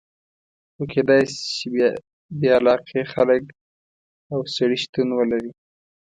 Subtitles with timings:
[0.73, 1.67] خو کېدای شي چې
[2.39, 3.43] بې علاقې خلک
[4.31, 5.51] او سړي شتون ولري.